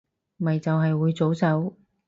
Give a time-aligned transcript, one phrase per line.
[0.37, 1.75] 咪就係會早走